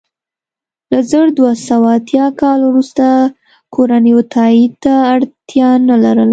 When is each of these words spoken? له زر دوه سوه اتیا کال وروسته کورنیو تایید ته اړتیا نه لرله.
له 0.91 0.99
زر 1.11 1.27
دوه 1.37 1.51
سوه 1.67 1.89
اتیا 1.99 2.25
کال 2.41 2.59
وروسته 2.69 3.05
کورنیو 3.73 4.19
تایید 4.33 4.73
ته 4.83 4.93
اړتیا 5.13 5.69
نه 5.89 5.95
لرله. 6.03 6.29